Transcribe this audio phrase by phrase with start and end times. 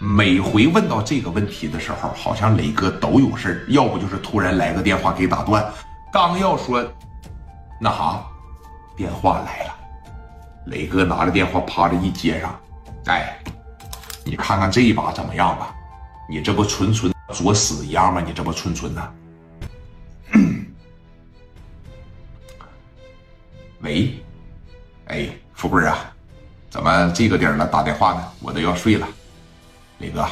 [0.00, 5.64] 每回问到这个问题的时候，好像磊哥都有事要不就是突然来个电话给打断。
[6.12, 6.80] 刚要说
[7.80, 8.24] 那啥，
[8.96, 9.74] 电话来了，
[10.66, 12.56] 磊哥拿着电话趴着一接上，
[13.06, 13.36] 哎，
[14.24, 15.74] 你看看这一把怎么样吧？
[16.30, 18.22] 你这不纯纯作死一样吗？
[18.24, 19.14] 你这不纯纯的？
[23.82, 24.16] 喂，
[25.06, 25.96] 哎，富贵啊，
[26.70, 28.22] 怎么这个点了打电话呢？
[28.40, 29.08] 我都要睡了。
[29.98, 30.26] 李哥，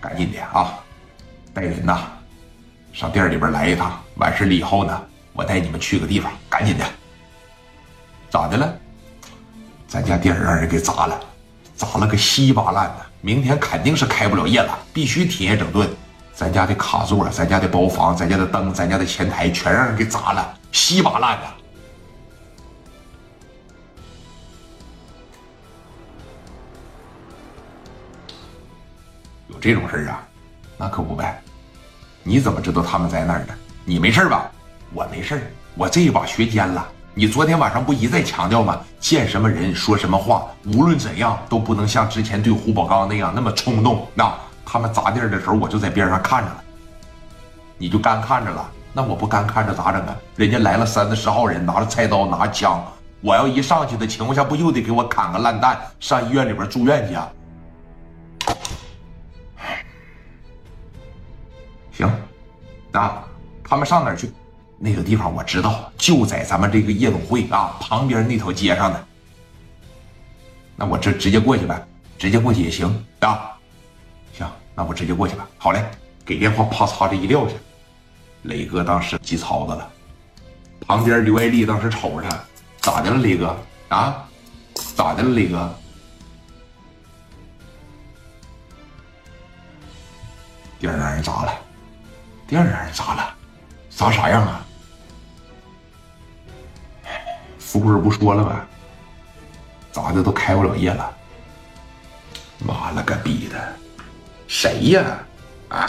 [0.00, 0.78] 赶紧的啊！
[1.52, 1.98] 带人呐，
[2.92, 4.00] 上店里边来一趟。
[4.16, 5.02] 完事了以后呢，
[5.32, 6.84] 我带你们去个地方，赶紧的。
[8.30, 8.72] 咋的了？
[9.88, 11.20] 咱家店让人给砸了，
[11.74, 15.88] 砸了个稀巴烂的，明天肯定是开不了业了，必须提前整顿。
[16.32, 21.46] 咱家的卡座、咱家的包房、咱家的灯、咱家的前台，全让人给砸了，稀巴烂的。
[29.48, 30.22] 有这种事儿啊？
[30.76, 31.42] 那可不呗。
[32.22, 33.54] 你怎么知道他们在那儿呢？
[33.84, 34.50] 你没事吧？
[34.92, 36.86] 我没事我这一把学尖了。
[37.14, 38.80] 你昨天晚上不一再强调吗？
[39.00, 44.06] 见什么人说什么话，无论怎样都不能像之前对胡宝刚那样那么冲动。
[44.14, 44.32] 那
[44.64, 46.62] 他们砸店的时候，我就在边上看着了。
[47.76, 48.70] 你就干看着了？
[48.92, 50.16] 那我不干看着咋整啊？
[50.36, 52.84] 人家来了三四十号人，拿着菜刀，拿枪，
[53.20, 57.28] 我要一上去的情况下，不又得给我砍个烂蛋，上医院里边住院去啊？
[62.98, 63.24] 啊，
[63.62, 64.30] 他们上哪儿去？
[64.80, 69.06] 那个地方我知道，就在咱们这个夜总会啊旁边那条街上的。
[70.76, 71.84] 那我这直接过去呗，
[72.16, 72.86] 直接过去也行
[73.20, 73.58] 啊。
[74.32, 75.48] 行，那我直接过去吧。
[75.58, 75.84] 好嘞，
[76.24, 77.54] 给电话，啪嚓这一撂下，
[78.42, 79.90] 磊哥当时急操子了。
[80.86, 82.38] 旁边刘爱丽当时瞅着他，
[82.80, 83.56] 咋的了，磊哥？
[83.88, 84.24] 啊，
[84.94, 85.74] 咋的了，磊哥？
[90.78, 91.52] 店让人砸了。
[92.48, 93.34] 店让人砸了，
[93.90, 94.64] 砸啥样啊？
[97.58, 98.64] 富贵不说了吗？
[99.92, 101.14] 砸的都开不了业了。
[102.58, 103.76] 妈了个逼的，
[104.46, 105.04] 谁呀？
[105.68, 105.86] 啊！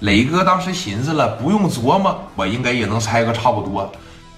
[0.00, 3.92] 磊哥当时寻思了，不用琢磨，我应该也能猜个差不多，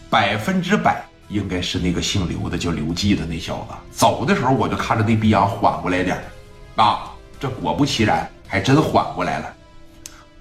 [0.09, 3.75] 百分之百应该是那个姓刘的，叫刘季的那小子。
[3.93, 9.55] 走的时候我就看着那逼样缓过来点儿啊，这果不其然，还真缓过来了。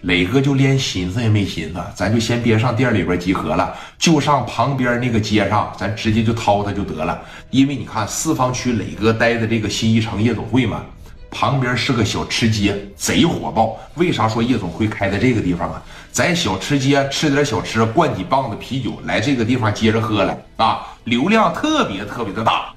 [0.02, 7.20] 磊哥就连寻思也没寻思，咱就先别上店里边集合了，就上旁边那个街上，咱直接就掏他就得了。
[7.50, 10.86] 因为你看四方区磊哥待的这个新一城夜总会嘛，
[11.30, 13.78] 旁边是个小吃街，贼火爆。
[13.96, 15.84] 为啥说夜总会开在这个地方啊？
[16.14, 22.74] 在小吃街吃点小吃，灌几棒子啤酒，来这个地方接着喝来啊，流量特别特别的大。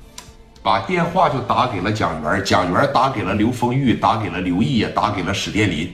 [0.61, 5.93] 把电话就打给了蒋元，蒋元打给了刘丰玉，打给了刘毅，也打给了史殿林。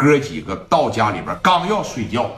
[0.00, 2.30] 哥几个到家里边，刚要睡觉，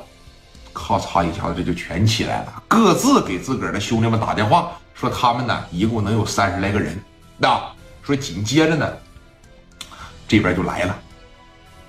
[0.73, 7.01] 咔嚓一下，这就全起来了，各自给自个儿的兄弟们打电话，说他们呢一共能有三十来个人。
[7.39, 7.61] 那
[8.03, 8.93] 说紧接着呢，
[10.27, 10.99] 这边就来了，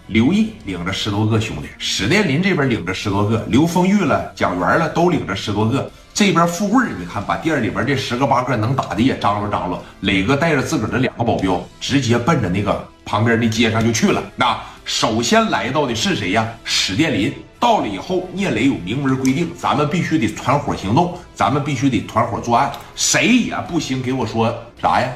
[0.06, 5.90] 刘毅领着十多个兄弟，史殿林这边领着十多个，刘丰玉了、蒋元了都领着十多个。
[6.14, 14.22] 这边富贵你看把店里边这十个八个能打的也张罗张罗，磊哥带着自个儿的两个保镖，直接奔着那个旁边那街上就去了。
[14.36, 14.56] 那。
[14.86, 16.48] 首先来到的是谁呀？
[16.64, 24.02] 史殿林到了以后，聂磊有明文规定，咱们必须得团伙行动，咱们必须得团伙作案，谁也不行。
[24.02, 25.10] 给我说啥呀？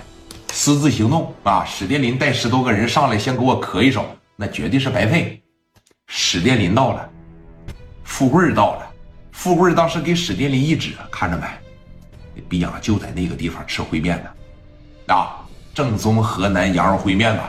[0.53, 1.65] 私自行动啊！
[1.65, 4.05] 史殿林带十多个人上来，先给我磕一手，
[4.35, 5.41] 那绝对是白费。
[6.07, 7.09] 史殿林到了，
[8.03, 8.87] 富贵到了，
[9.33, 12.41] 富贵当时给史殿林一指，看着没？
[12.47, 17.43] 逼养就在那个地方吃烩面呢，啊，正宗河南羊肉烩面呢。